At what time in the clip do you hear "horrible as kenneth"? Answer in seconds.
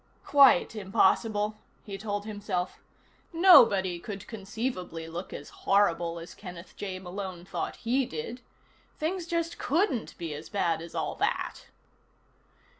5.69-6.75